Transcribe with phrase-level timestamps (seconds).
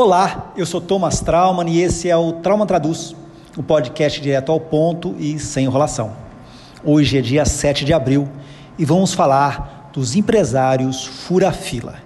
[0.00, 3.16] Olá, eu sou Thomas Trauman e esse é o Trauma Traduz,
[3.56, 6.12] o um podcast direto ao ponto e sem enrolação.
[6.84, 8.28] Hoje é dia 7 de abril
[8.78, 11.96] e vamos falar dos empresários fura-fila.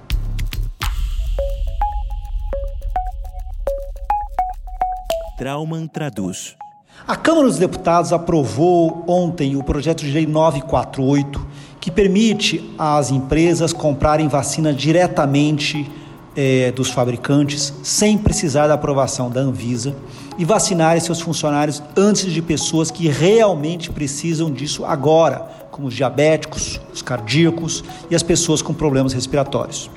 [5.36, 6.56] Trauman Traduz.
[7.06, 11.46] A Câmara dos Deputados aprovou ontem o projeto de lei 948,
[11.78, 15.86] que permite às empresas comprarem vacina diretamente
[16.36, 19.94] é, dos fabricantes, sem precisar da aprovação da Anvisa,
[20.38, 26.80] e vacinarem seus funcionários antes de pessoas que realmente precisam disso agora, como os diabéticos,
[26.92, 29.90] os cardíacos e as pessoas com problemas respiratórios.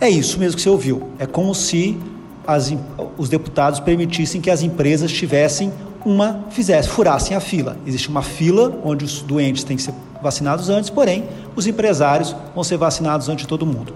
[0.00, 1.10] É isso mesmo que você ouviu.
[1.18, 1.98] É como se
[2.46, 2.72] as,
[3.16, 5.72] os deputados permitissem que as empresas tivessem
[6.04, 7.76] uma fizesse, furassem a fila.
[7.86, 11.24] Existe uma fila onde os doentes têm que ser vacinados antes, porém,
[11.54, 13.94] os empresários vão ser vacinados antes de todo mundo.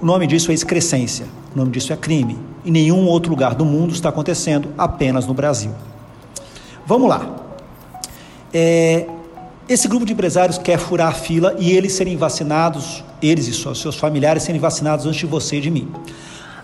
[0.00, 2.38] O nome disso é excrescência, o nome disso é crime.
[2.64, 5.72] Em nenhum outro lugar do mundo está acontecendo, apenas no Brasil.
[6.86, 7.36] Vamos lá.
[8.52, 9.06] É,
[9.68, 13.96] esse grupo de empresários quer furar a fila e eles serem vacinados, eles e seus
[13.96, 15.88] familiares serem vacinados antes de você e de mim.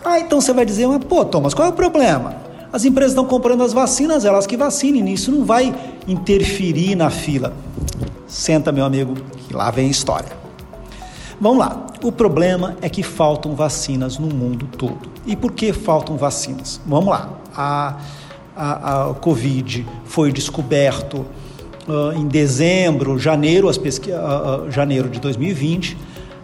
[0.03, 2.37] Ah, então você vai dizer, mas pô, Thomas, qual é o problema?
[2.73, 5.75] As empresas estão comprando as vacinas, elas que vacinem, isso não vai
[6.09, 7.53] interferir na fila.
[8.27, 9.15] Senta, meu amigo,
[9.47, 10.46] que lá vem a história.
[11.41, 11.87] Vamos lá.
[12.03, 15.11] O problema é que faltam vacinas no mundo todo.
[15.27, 16.81] E por que faltam vacinas?
[16.87, 17.31] Vamos lá.
[17.55, 17.97] A,
[18.57, 21.27] a, a Covid foi descoberto
[21.89, 24.11] uh, em dezembro, janeiro, as pesqui...
[24.11, 25.97] Uh, uh, janeiro de 2020.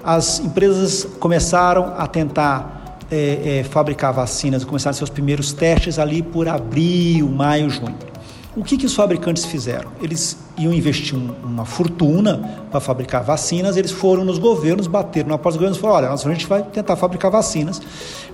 [0.05, 6.49] As empresas começaram a tentar é, é, fabricar vacinas, começaram seus primeiros testes ali por
[6.49, 8.12] abril, maio, junho.
[8.55, 9.91] O que, que os fabricantes fizeram?
[10.03, 15.39] Eles iam investir um, uma fortuna para fabricar vacinas, eles foram nos governos, bateram na
[15.39, 17.81] porta dos governos e falaram: olha, a gente vai tentar fabricar vacinas,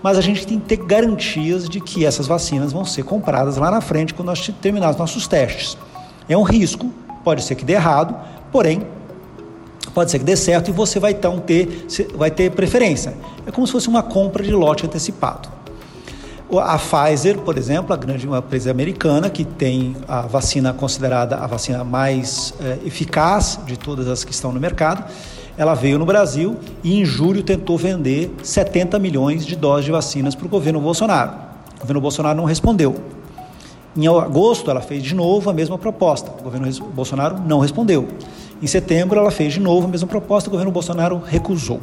[0.03, 3.71] mas a gente tem que ter garantias de que essas vacinas vão ser compradas lá
[3.71, 5.79] na frente quando nós terminarmos nossos testes.
[6.29, 8.17] É um risco, pode ser que dê errado,
[8.51, 8.83] porém
[9.95, 13.15] pode ser que dê certo e você vai então ter, vai ter preferência.
[13.47, 15.58] É como se fosse uma compra de lote antecipado.
[16.51, 21.85] A Pfizer, por exemplo, a grande empresa americana que tem a vacina considerada a vacina
[21.85, 25.05] mais é, eficaz de todas as que estão no mercado,
[25.59, 30.35] ela veio no Brasil e em julho tentou vender 70 milhões de doses de vacinas
[30.35, 31.33] para o governo Bolsonaro.
[31.77, 32.97] O governo Bolsonaro não respondeu.
[33.95, 36.31] Em agosto, ela fez de novo a mesma proposta.
[36.41, 38.09] O governo Bolsonaro não respondeu.
[38.63, 41.81] Em setembro, ela fez de novo a mesma proposta, o governo Bolsonaro recusou.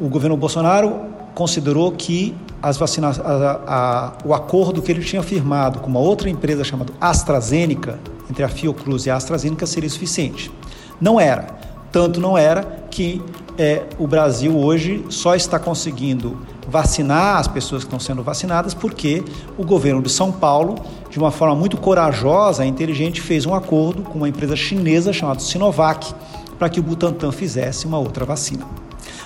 [0.00, 5.80] O governo Bolsonaro considerou que as vacinas, a, a, o acordo que ele tinha firmado
[5.80, 10.50] com uma outra empresa chamada AstraZeneca, entre a Fiocruz e a AstraZeneca, seria suficiente.
[10.98, 11.46] Não era.
[11.92, 13.22] Tanto não era que
[13.58, 19.22] é, o Brasil hoje só está conseguindo vacinar as pessoas que estão sendo vacinadas porque
[19.58, 20.76] o governo de São Paulo,
[21.10, 25.40] de uma forma muito corajosa e inteligente, fez um acordo com uma empresa chinesa chamada
[25.40, 26.14] Sinovac
[26.58, 28.66] para que o Butantan fizesse uma outra vacina.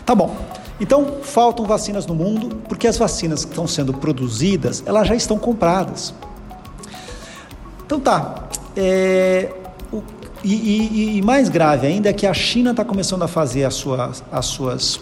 [0.05, 0.37] Tá bom.
[0.81, 5.39] Então, faltam vacinas no mundo porque as vacinas que estão sendo produzidas, elas já estão
[5.39, 6.15] compradas.
[7.85, 8.49] Então tá.
[8.77, 9.51] É,
[9.93, 10.03] o,
[10.45, 13.75] e, e, e, mais grave ainda é que a China está começando a fazer as
[13.75, 15.01] suas, as suas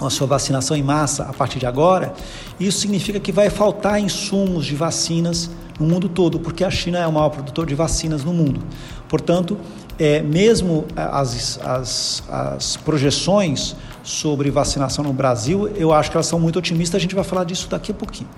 [0.00, 2.14] a sua vacinação em massa a partir de agora,
[2.60, 7.06] isso significa que vai faltar insumos de vacinas no mundo todo, porque a China é
[7.06, 8.60] o maior produtor de vacinas no mundo.
[9.08, 9.58] Portanto,
[9.98, 13.74] é, mesmo as, as, as projeções
[14.08, 17.44] sobre vacinação no Brasil, eu acho que elas são muito otimistas, a gente vai falar
[17.44, 18.28] disso daqui a pouquinho.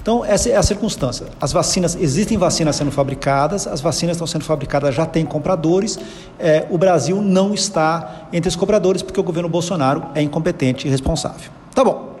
[0.00, 1.26] Então, essa é a circunstância.
[1.40, 5.98] As vacinas, existem vacinas sendo fabricadas, as vacinas estão sendo fabricadas, já tem compradores.
[6.38, 10.88] É, o Brasil não está entre os compradores porque o governo Bolsonaro é incompetente e
[10.88, 11.50] irresponsável.
[11.74, 12.16] Tá bom.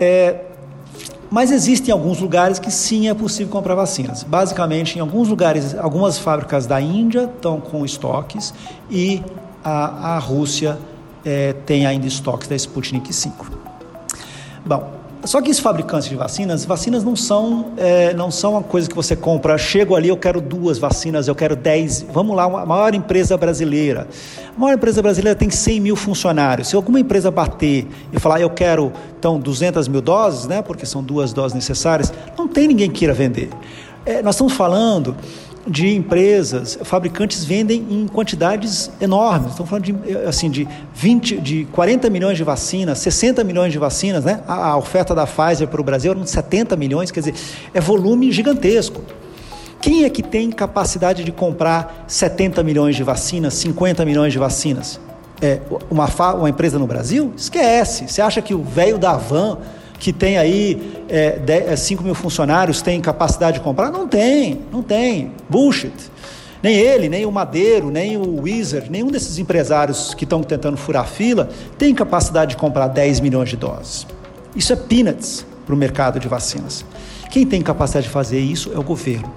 [0.00, 0.40] É,
[1.30, 4.22] mas existem alguns lugares que sim é possível comprar vacinas.
[4.22, 8.54] Basicamente, em alguns lugares, algumas fábricas da Índia estão com estoques
[8.90, 9.20] e
[9.64, 10.78] a, a Rússia
[11.24, 13.46] é, tem ainda estoques da Sputnik 5.
[14.64, 18.88] Bom, só que os fabricantes de vacinas, vacinas não são, é, não são uma coisa
[18.88, 22.04] que você compra, chego ali, eu quero duas vacinas, eu quero dez.
[22.12, 24.06] Vamos lá, a maior empresa brasileira.
[24.54, 26.68] A maior empresa brasileira tem 100 mil funcionários.
[26.68, 31.02] Se alguma empresa bater e falar, eu quero, então, 200 mil doses, né, porque são
[31.02, 33.48] duas doses necessárias, não tem ninguém que queira vender.
[34.04, 35.16] É, nós estamos falando
[35.66, 39.52] de empresas, fabricantes vendem em quantidades enormes.
[39.52, 44.24] Estamos falando de, assim, de, 20, de 40 milhões de vacinas, 60 milhões de vacinas,
[44.24, 44.42] né?
[44.46, 47.34] A, a oferta da Pfizer para o Brasil eram 70 milhões, quer dizer,
[47.72, 49.00] é volume gigantesco.
[49.80, 55.00] Quem é que tem capacidade de comprar 70 milhões de vacinas, 50 milhões de vacinas?
[55.40, 57.32] É, uma, uma empresa no Brasil?
[57.36, 58.08] Esquece.
[58.08, 59.58] Você acha que o velho da van
[59.98, 63.90] que tem aí é, 10, 5 é, mil funcionários, tem capacidade de comprar?
[63.90, 65.32] Não tem, não tem.
[65.48, 65.92] Bullshit.
[66.62, 71.06] Nem ele, nem o Madeiro, nem o Wizard, nenhum desses empresários que estão tentando furar
[71.06, 74.06] fila tem capacidade de comprar 10 milhões de doses.
[74.56, 76.84] Isso é peanuts para o mercado de vacinas.
[77.30, 79.30] Quem tem capacidade de fazer isso é o governo.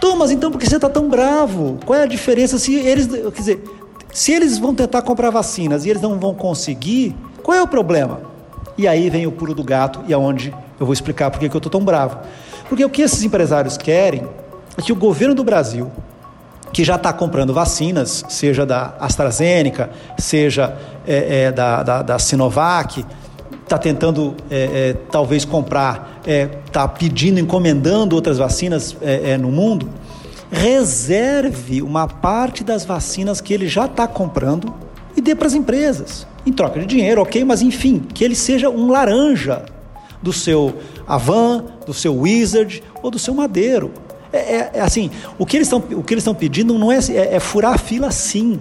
[0.00, 1.78] Thomas, então por que você está tão bravo?
[1.84, 3.64] Qual é a diferença se eles, quer dizer,
[4.12, 8.31] se eles vão tentar comprar vacinas e eles não vão conseguir, qual é o problema?
[8.76, 11.58] E aí vem o pulo do gato e aonde eu vou explicar por que eu
[11.58, 12.18] estou tão bravo.
[12.68, 14.26] Porque o que esses empresários querem
[14.76, 15.90] é que o governo do Brasil,
[16.72, 20.76] que já está comprando vacinas, seja da AstraZeneca, seja
[21.06, 23.04] é, é, da, da, da Sinovac,
[23.62, 26.20] está tentando é, é, talvez comprar,
[26.66, 29.88] está é, pedindo, encomendando outras vacinas é, é, no mundo,
[30.50, 34.74] reserve uma parte das vacinas que ele já está comprando
[35.16, 38.68] e dê para as empresas, em troca de dinheiro, ok, mas enfim, que ele seja
[38.68, 39.64] um laranja
[40.20, 40.74] do seu
[41.06, 43.92] Avan, do seu Wizard ou do seu Madeiro.
[44.32, 48.10] É, é assim, o que eles estão pedindo não é, é, é furar a fila
[48.10, 48.60] sim.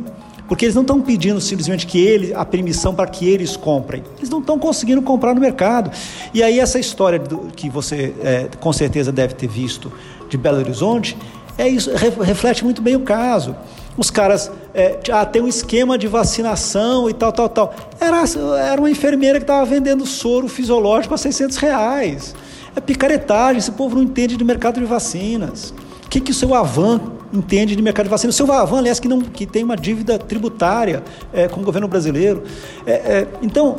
[0.52, 4.04] Porque eles não estão pedindo simplesmente que ele, a permissão para que eles comprem.
[4.18, 5.90] Eles não estão conseguindo comprar no mercado.
[6.34, 9.90] E aí essa história do, que você é, com certeza deve ter visto
[10.28, 11.18] de Belo Horizonte,
[11.62, 13.56] é isso, reflete muito bem o caso.
[13.98, 17.76] Os caras, é, ah, tem um esquema de vacinação e tal, tal, tal.
[18.00, 18.24] Era,
[18.58, 22.34] era uma enfermeira que estava vendendo soro fisiológico a 600 reais.
[22.76, 25.74] É picaretagem, esse povo não entende de mercado de vacinas.
[26.06, 27.02] O que, que o seu Avan
[27.34, 28.30] entende de mercado de vacina.
[28.30, 31.88] O seu Vavan, aliás, que, não, que tem uma dívida tributária é, com o governo
[31.88, 32.44] brasileiro.
[32.86, 33.78] É, é, então,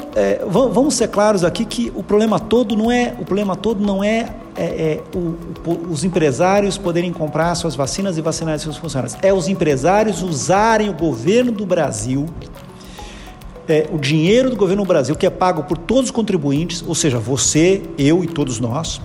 [0.48, 4.30] vamos ser claros aqui que o problema todo não é o problema todo não é,
[5.14, 9.16] o, os empresários poderem comprar suas vacinas e vacinar seus funcionários.
[9.22, 12.26] É os empresários usarem o governo do Brasil
[13.68, 16.94] é, o dinheiro do governo do Brasil, que é pago por todos os contribuintes, ou
[16.94, 19.00] seja, você, eu e todos nós,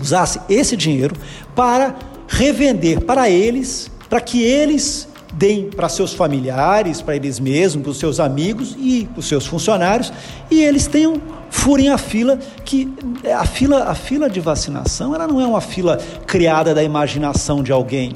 [0.00, 1.14] usasse esse dinheiro
[1.54, 1.94] para
[2.28, 7.98] revender para eles, para que eles deem para seus familiares, para eles mesmos, para os
[7.98, 10.12] seus amigos e para os seus funcionários,
[10.50, 12.92] e eles tenham furem a fila que
[13.32, 17.70] a fila a fila de vacinação ela não é uma fila criada da imaginação de
[17.70, 18.12] alguém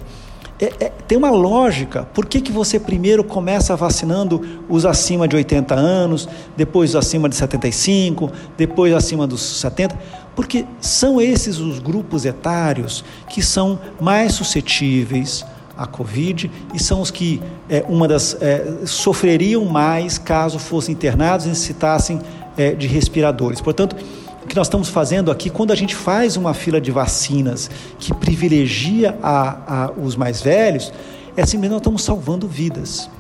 [0.60, 2.02] é, é, tem uma lógica.
[2.12, 7.28] Por que, que você primeiro começa vacinando os acima de 80 anos, depois os acima
[7.28, 9.96] de 75, depois acima dos 70?
[10.38, 15.44] Porque são esses os grupos etários que são mais suscetíveis
[15.76, 21.44] à Covid e são os que é, uma das é, sofreriam mais caso fossem internados
[21.44, 22.20] e necessitassem
[22.56, 23.60] é, de respiradores.
[23.60, 23.96] Portanto,
[24.48, 27.68] que nós estamos fazendo aqui, quando a gente faz uma fila de vacinas
[27.98, 30.92] que privilegia a, a os mais velhos,
[31.36, 33.10] é mesmo nós estamos salvando vidas.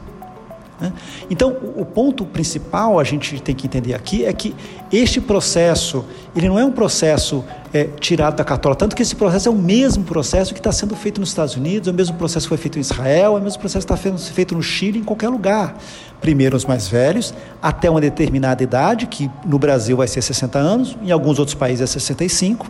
[0.80, 0.92] Né?
[1.28, 4.54] Então, o ponto principal a gente tem que entender aqui é que
[4.92, 6.04] este processo,
[6.34, 9.54] ele não é um processo é, tirado da cartola, tanto que esse processo é o
[9.54, 12.58] mesmo processo que está sendo feito nos Estados Unidos, é o mesmo processo que foi
[12.58, 15.28] feito em Israel, é o mesmo processo que está sendo feito no Chile, em qualquer
[15.28, 15.76] lugar.
[16.20, 20.96] Primeiro os mais velhos, até uma determinada idade, que no Brasil vai ser 60 anos,
[21.02, 22.66] em alguns outros países é 65.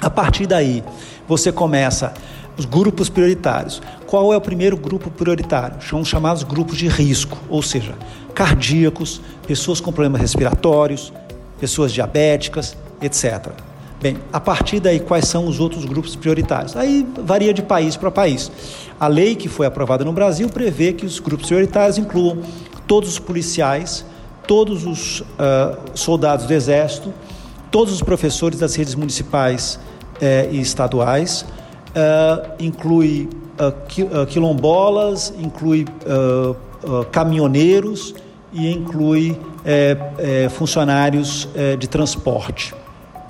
[0.00, 0.82] A partir daí,
[1.28, 2.14] você começa
[2.60, 3.80] os grupos prioritários.
[4.06, 5.80] Qual é o primeiro grupo prioritário?
[5.82, 7.94] São chamados grupos de risco, ou seja,
[8.34, 11.10] cardíacos, pessoas com problemas respiratórios,
[11.58, 13.48] pessoas diabéticas, etc.
[14.00, 16.76] Bem, a partir daí, quais são os outros grupos prioritários?
[16.76, 18.50] Aí varia de país para país.
[18.98, 22.42] A lei que foi aprovada no Brasil prevê que os grupos prioritários incluam
[22.86, 24.04] todos os policiais,
[24.46, 25.24] todos os uh,
[25.94, 27.12] soldados do Exército,
[27.70, 29.78] todos os professores das redes municipais
[30.20, 31.46] eh, e estaduais,
[31.90, 33.28] uh, inclui
[33.58, 35.86] uh, quilombolas, inclui
[37.12, 38.14] caminhoneiros
[38.52, 39.38] e inclui
[40.50, 41.46] funcionários
[41.78, 42.74] de transporte.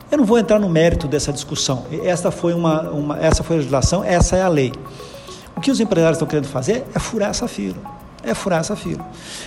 [0.09, 1.85] Eu não vou entrar no mérito dessa discussão.
[2.05, 4.73] Essa foi uma, uma, essa foi a legislação, essa é a lei.
[5.57, 7.77] O que os empresários estão querendo fazer é furar essa fila.
[8.23, 9.05] É furar essa fila.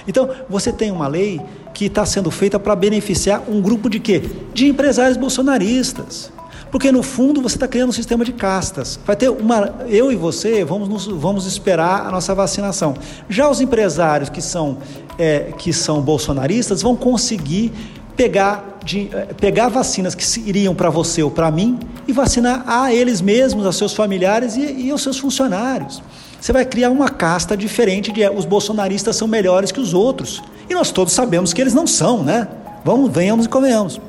[0.08, 1.39] Então, você tem uma lei
[1.74, 4.22] que está sendo feita para beneficiar um grupo de quê?
[4.53, 6.32] De empresários bolsonaristas.
[6.73, 8.99] Porque no fundo você está criando um sistema de castas.
[9.05, 9.75] Vai ter uma.
[9.87, 12.95] Eu e você vamos, nos, vamos esperar a nossa vacinação.
[13.29, 14.79] Já os empresários que são,
[15.19, 17.71] é, que são bolsonaristas vão conseguir
[18.15, 21.77] pegar, de, eh, pegar vacinas que iriam para você ou para mim
[22.07, 26.01] e vacinar a eles mesmos, a seus familiares e, e aos seus funcionários.
[26.41, 30.41] Você vai criar uma casta diferente de os bolsonaristas são melhores que os outros.
[30.67, 32.47] E nós todos sabemos que eles não são, né?
[32.83, 34.01] Vamos, venhamos e convenhamos.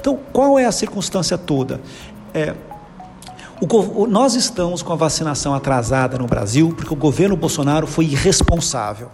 [0.00, 1.80] Então, qual é a circunstância toda?
[2.32, 2.54] É,
[3.60, 9.10] o, nós estamos com a vacinação atrasada no Brasil porque o governo Bolsonaro foi irresponsável.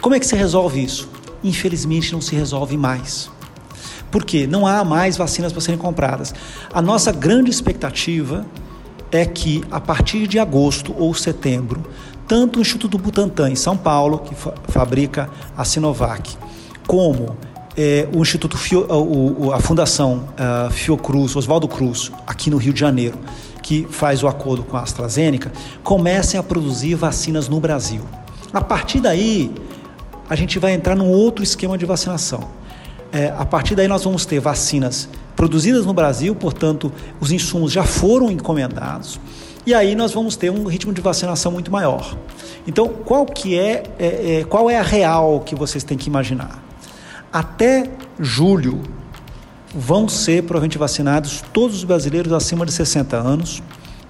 [0.00, 1.08] Como é que se resolve isso?
[1.42, 3.30] Infelizmente não se resolve mais.
[4.10, 4.46] Por quê?
[4.46, 6.34] Não há mais vacinas para serem compradas.
[6.72, 8.46] A nossa grande expectativa
[9.10, 11.82] é que a partir de agosto ou setembro,
[12.26, 16.36] tanto o Instituto Butantan em São Paulo, que fa fabrica a Sinovac,
[16.86, 17.36] como
[17.76, 22.80] é, o Instituto Fio, o, a Fundação uh, Fiocruz, Oswaldo Cruz, aqui no Rio de
[22.80, 23.18] Janeiro,
[23.62, 28.02] que faz o acordo com a AstraZeneca, comecem a produzir vacinas no Brasil.
[28.52, 29.52] A partir daí,
[30.28, 32.48] a gente vai entrar num outro esquema de vacinação.
[33.12, 37.84] É, a partir daí, nós vamos ter vacinas produzidas no Brasil, portanto, os insumos já
[37.84, 39.20] foram encomendados,
[39.64, 42.16] e aí nós vamos ter um ritmo de vacinação muito maior.
[42.66, 46.67] Então, qual que é, é, é qual é a real que vocês têm que imaginar?
[47.32, 48.82] Até julho
[49.74, 53.62] vão ser provavelmente vacinados todos os brasileiros acima de 60 anos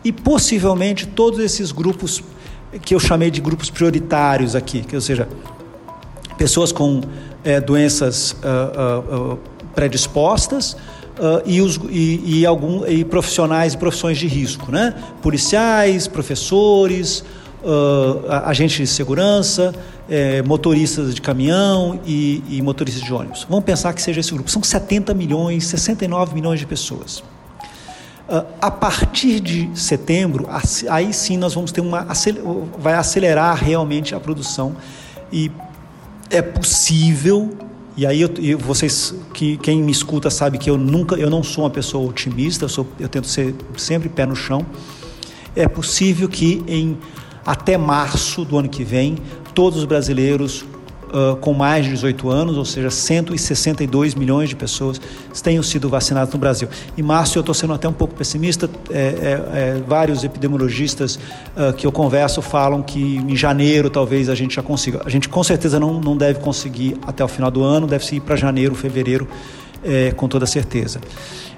[0.05, 2.23] e possivelmente todos esses grupos
[2.83, 5.29] que eu chamei de grupos prioritários aqui, que, ou seja,
[6.37, 7.01] pessoas com
[7.43, 9.39] é, doenças uh, uh,
[9.75, 14.95] predispostas uh, e, os, e, e, algum, e profissionais e profissões de risco, né?
[15.23, 17.25] policiais, professores,
[18.45, 19.75] agentes de segurança,
[20.09, 23.47] é, motoristas de caminhão e, e motoristas de ônibus.
[23.49, 24.51] Vamos pensar que seja esse grupo.
[24.51, 27.19] São 70 milhões, 69 milhões de pessoas.
[28.29, 30.49] Uh, a partir de setembro,
[30.91, 32.07] aí sim nós vamos ter uma
[32.79, 34.77] vai acelerar realmente a produção
[35.33, 35.51] e
[36.29, 37.57] é possível
[37.97, 41.43] e aí eu, eu, vocês que quem me escuta sabe que eu nunca eu não
[41.43, 44.65] sou uma pessoa otimista eu, sou, eu tento ser sempre pé no chão
[45.57, 46.99] é possível que em
[47.49, 49.17] até março do ano que vem
[49.55, 50.67] todos os brasileiros
[51.09, 55.01] uh, com mais de 18 anos, ou seja, 162 milhões de pessoas
[55.43, 56.69] tenham sido vacinadas no Brasil.
[56.97, 59.01] Em março eu estou sendo até um pouco pessimista, é, é,
[59.79, 64.63] é, vários epidemiologistas uh, que eu converso falam que em janeiro talvez a gente já
[64.63, 65.01] consiga.
[65.07, 68.21] A gente com certeza não, não deve conseguir até o final do ano, deve ir
[68.21, 69.27] para janeiro, fevereiro,
[69.85, 71.01] é, com toda certeza.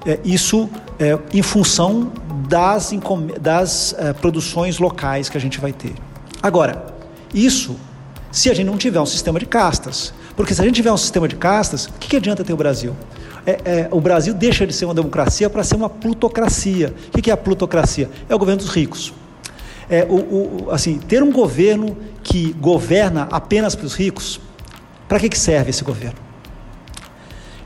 [0.06, 2.12] É, isso é, em função
[2.48, 2.92] das,
[3.40, 5.94] das é, produções locais que a gente vai ter.
[6.42, 6.86] Agora,
[7.34, 7.76] isso
[8.30, 10.12] se a gente não tiver um sistema de castas.
[10.36, 12.56] Porque se a gente tiver um sistema de castas, o que, que adianta ter o
[12.56, 12.94] Brasil?
[13.44, 16.94] É, é, o Brasil deixa de ser uma democracia para ser uma plutocracia.
[17.08, 18.08] O que, que é a plutocracia?
[18.28, 19.12] É o governo dos ricos.
[19.88, 24.40] É, o, o, assim, ter um governo que governa apenas para os ricos,
[25.08, 26.29] para que, que serve esse governo?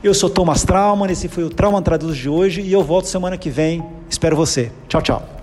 [0.05, 3.39] Eu sou Thomas Trauman, esse foi o Trauma Traduz de hoje e eu volto semana
[3.39, 3.83] que vem.
[4.07, 4.71] Espero você.
[4.87, 5.34] Tchau, tchau.